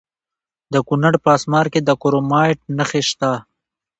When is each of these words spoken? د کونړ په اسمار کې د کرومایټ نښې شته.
د 0.73 0.75
کونړ 0.87 1.13
په 1.23 1.29
اسمار 1.37 1.65
کې 1.73 1.79
د 1.83 1.89
کرومایټ 2.01 2.59
نښې 2.77 3.01
شته. 3.09 3.31